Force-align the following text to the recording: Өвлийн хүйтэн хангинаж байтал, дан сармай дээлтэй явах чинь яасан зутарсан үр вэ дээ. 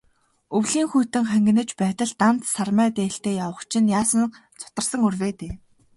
Өвлийн 0.57 0.87
хүйтэн 0.91 1.25
хангинаж 1.31 1.69
байтал, 1.81 2.11
дан 2.21 2.35
сармай 2.53 2.89
дээлтэй 2.97 3.35
явах 3.45 3.61
чинь 3.71 3.91
яасан 3.99 4.21
зутарсан 4.61 5.01
үр 5.07 5.15
вэ 5.21 5.29
дээ. 5.39 5.53